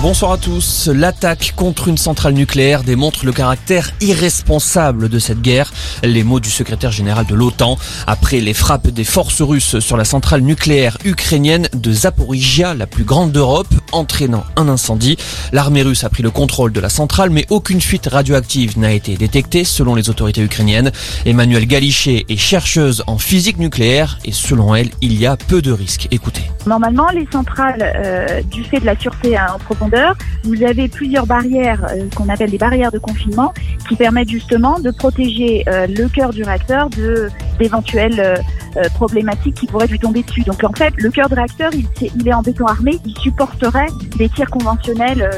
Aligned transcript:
Bonsoir 0.00 0.30
à 0.30 0.38
tous. 0.38 0.88
L'attaque 0.94 1.54
contre 1.56 1.88
une 1.88 1.98
centrale 1.98 2.32
nucléaire 2.32 2.84
démontre 2.84 3.26
le 3.26 3.32
caractère 3.32 3.90
irresponsable 4.00 5.08
de 5.08 5.18
cette 5.18 5.42
guerre. 5.42 5.72
Les 6.04 6.22
mots 6.22 6.38
du 6.38 6.50
secrétaire 6.50 6.92
général 6.92 7.26
de 7.26 7.34
l'OTAN 7.34 7.76
après 8.06 8.38
les 8.38 8.54
frappes 8.54 8.86
des 8.86 9.02
forces 9.02 9.42
russes 9.42 9.80
sur 9.80 9.96
la 9.96 10.04
centrale 10.04 10.42
nucléaire 10.42 10.98
ukrainienne 11.04 11.68
de 11.74 11.90
Zaporizhia, 11.90 12.74
la 12.74 12.86
plus 12.86 13.02
grande 13.02 13.32
d'Europe, 13.32 13.74
entraînant 13.90 14.44
un 14.54 14.68
incendie. 14.68 15.18
L'armée 15.50 15.82
russe 15.82 16.04
a 16.04 16.08
pris 16.10 16.22
le 16.22 16.30
contrôle 16.30 16.72
de 16.72 16.78
la 16.78 16.90
centrale, 16.90 17.30
mais 17.30 17.44
aucune 17.50 17.80
fuite 17.80 18.06
radioactive 18.06 18.78
n'a 18.78 18.92
été 18.92 19.16
détectée 19.16 19.64
selon 19.64 19.96
les 19.96 20.10
autorités 20.10 20.42
ukrainiennes. 20.42 20.92
Emmanuel 21.26 21.66
Galichet 21.66 22.24
est 22.28 22.36
chercheuse 22.36 23.02
en 23.08 23.18
physique 23.18 23.58
nucléaire 23.58 24.20
et 24.24 24.30
selon 24.30 24.76
elle, 24.76 24.90
il 25.00 25.18
y 25.18 25.26
a 25.26 25.36
peu 25.36 25.60
de 25.60 25.72
risques. 25.72 26.06
Écoutez. 26.12 26.42
Normalement, 26.68 27.08
les 27.10 27.26
centrales, 27.32 27.82
euh, 27.82 28.42
du 28.42 28.62
fait 28.62 28.78
de 28.78 28.86
la 28.86 28.96
sûreté 28.96 29.36
en 29.36 29.58
vous 30.44 30.62
avez 30.62 30.88
plusieurs 30.88 31.26
barrières 31.26 31.84
euh, 31.90 32.08
qu'on 32.14 32.28
appelle 32.28 32.50
des 32.50 32.58
barrières 32.58 32.92
de 32.92 32.98
confinement 32.98 33.52
qui 33.88 33.96
permettent 33.96 34.30
justement 34.30 34.78
de 34.78 34.90
protéger 34.90 35.64
euh, 35.68 35.86
le 35.86 36.08
cœur 36.08 36.30
du 36.30 36.42
réacteur 36.42 36.90
de 36.90 37.28
d'éventuelles 37.58 38.20
euh, 38.20 38.88
problématiques 38.94 39.56
qui 39.56 39.66
pourraient 39.66 39.88
lui 39.88 39.98
tomber 39.98 40.22
dessus. 40.22 40.42
Donc 40.42 40.62
en 40.62 40.72
fait, 40.72 40.94
le 40.96 41.10
cœur 41.10 41.28
de 41.28 41.34
réacteur, 41.34 41.72
il, 41.74 41.86
il 42.14 42.28
est 42.28 42.32
en 42.32 42.42
béton 42.42 42.66
armé, 42.66 42.98
il 43.04 43.18
supporterait 43.18 43.88
des 44.16 44.28
tirs 44.28 44.48
conventionnels 44.48 45.28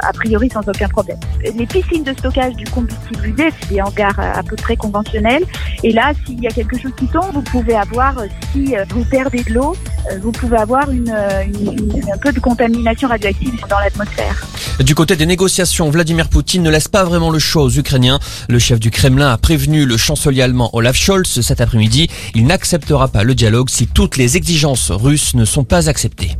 a 0.00 0.12
priori 0.12 0.50
sans 0.50 0.60
aucun 0.68 0.88
problème. 0.88 1.16
Les 1.42 1.66
piscines 1.66 2.04
de 2.04 2.12
stockage 2.12 2.54
du 2.56 2.64
combustible 2.66 3.28
usé, 3.28 3.48
c'est 3.58 3.70
des 3.70 3.80
hangars 3.80 4.18
à 4.18 4.42
peu 4.42 4.56
près 4.56 4.76
conventionnels. 4.76 5.44
Et 5.82 5.92
là, 5.92 6.12
s'il 6.26 6.42
y 6.42 6.46
a 6.46 6.50
quelque 6.50 6.78
chose 6.78 6.92
qui 6.98 7.06
tombe, 7.06 7.32
vous 7.32 7.42
pouvez 7.42 7.76
avoir, 7.76 8.16
si 8.52 8.74
vous 8.90 9.04
perdez 9.04 9.42
de 9.44 9.54
l'eau, 9.54 9.74
vous 10.20 10.32
pouvez 10.32 10.56
avoir 10.56 10.90
une, 10.90 11.10
un 11.10 12.18
peu 12.18 12.32
de 12.32 12.40
contamination 12.40 13.08
radioactive 13.08 13.60
dans 13.68 13.78
l'atmosphère. 13.78 14.46
Du 14.80 14.94
côté 14.94 15.14
des 15.14 15.26
négociations, 15.26 15.90
Vladimir 15.90 16.28
Poutine 16.28 16.62
ne 16.62 16.70
laisse 16.70 16.88
pas 16.88 17.04
vraiment 17.04 17.30
le 17.30 17.38
choix 17.38 17.62
aux 17.64 17.70
Ukrainiens. 17.70 18.18
Le 18.48 18.58
chef 18.58 18.80
du 18.80 18.90
Kremlin 18.90 19.30
a 19.30 19.36
prévenu 19.36 19.84
le 19.84 19.96
chancelier 19.96 20.42
allemand 20.42 20.70
Olaf 20.72 20.96
Scholz 20.96 21.40
cet 21.42 21.60
après-midi. 21.60 22.08
Il 22.34 22.46
n'acceptera 22.46 23.08
pas 23.08 23.22
le 23.22 23.34
dialogue 23.34 23.68
si 23.68 23.86
toutes 23.86 24.16
les 24.16 24.36
exigences 24.36 24.90
russes 24.90 25.34
ne 25.34 25.44
sont 25.44 25.64
pas 25.64 25.88
acceptées. 25.90 26.36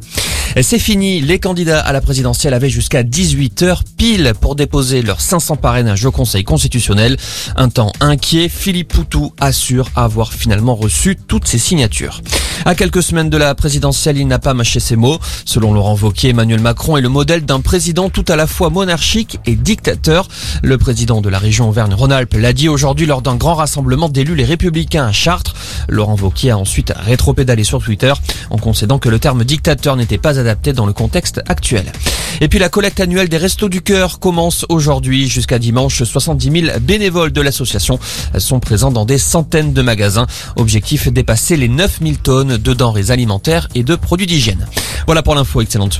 C'est 0.62 0.78
fini, 0.78 1.20
les 1.20 1.38
candidats 1.38 1.80
à 1.80 1.92
la 1.92 2.00
présidentielle 2.00 2.54
avaient 2.54 2.70
jusqu'à 2.70 3.02
18h 3.02 3.82
pile 3.96 4.32
pour 4.40 4.56
déposer 4.56 5.02
leurs 5.02 5.20
500 5.20 5.56
parrainages 5.56 6.04
au 6.04 6.10
Conseil 6.10 6.42
constitutionnel. 6.42 7.16
Un 7.56 7.68
temps 7.68 7.92
inquiet, 8.00 8.48
Philippe 8.48 8.88
Poutou 8.88 9.32
assure 9.38 9.90
avoir 9.94 10.32
finalement 10.32 10.74
reçu 10.74 11.16
toutes 11.28 11.46
ces 11.46 11.58
signatures. 11.58 12.20
À 12.66 12.74
quelques 12.74 13.02
semaines 13.02 13.30
de 13.30 13.38
la 13.38 13.54
présidentielle, 13.54 14.18
il 14.18 14.26
n'a 14.26 14.38
pas 14.38 14.52
mâché 14.52 14.80
ses 14.80 14.96
mots. 14.96 15.18
Selon 15.46 15.72
Laurent 15.72 15.96
Wauquiez, 15.96 16.30
Emmanuel 16.30 16.60
Macron 16.60 16.98
est 16.98 17.00
le 17.00 17.08
modèle 17.08 17.46
d'un 17.46 17.60
président 17.60 18.10
tout 18.10 18.24
à 18.28 18.36
la 18.36 18.46
fois 18.46 18.68
monarchique 18.68 19.38
et 19.46 19.56
dictateur. 19.56 20.28
Le 20.62 20.76
président 20.76 21.22
de 21.22 21.30
la 21.30 21.38
région 21.38 21.70
Auvergne-Rhône-Alpes 21.70 22.34
l'a 22.34 22.52
dit 22.52 22.68
aujourd'hui 22.68 23.06
lors 23.06 23.22
d'un 23.22 23.36
grand 23.36 23.54
rassemblement 23.54 24.10
d'élus 24.10 24.34
les 24.34 24.44
républicains 24.44 25.06
à 25.06 25.12
Chartres. 25.12 25.54
Laurent 25.88 26.16
Wauquiez 26.20 26.50
a 26.50 26.58
ensuite 26.58 26.92
rétropédalé 26.94 27.64
sur 27.64 27.82
Twitter 27.82 28.12
en 28.50 28.58
concédant 28.58 28.98
que 28.98 29.08
le 29.08 29.18
terme 29.18 29.44
dictateur 29.44 29.96
n'était 29.96 30.18
pas 30.18 30.38
adapté 30.38 30.74
dans 30.74 30.86
le 30.86 30.92
contexte 30.92 31.40
actuel. 31.48 31.90
Et 32.42 32.48
puis 32.48 32.58
la 32.58 32.68
collecte 32.68 33.00
annuelle 33.00 33.28
des 33.28 33.36
Restos 33.36 33.68
du 33.68 33.82
Cœur 33.82 34.18
commence 34.18 34.64
aujourd'hui 34.68 35.28
jusqu'à 35.28 35.58
dimanche. 35.58 36.02
70 36.02 36.62
000 36.66 36.78
bénévoles 36.80 37.32
de 37.32 37.40
l'association 37.40 37.98
sont 38.38 38.60
présents 38.60 38.90
dans 38.90 39.04
des 39.04 39.18
centaines 39.18 39.72
de 39.72 39.82
magasins. 39.82 40.26
Objectif 40.56 41.08
dépasser 41.08 41.56
les 41.56 41.68
9 41.68 41.98
000 42.02 42.14
tonnes 42.22 42.49
de 42.58 42.72
denrées 42.72 43.10
alimentaires 43.10 43.68
et 43.74 43.82
de 43.82 43.96
produits 43.96 44.26
d'hygiène. 44.26 44.66
Voilà 45.06 45.22
pour 45.22 45.34
l'info, 45.34 45.60
excellente 45.60 45.94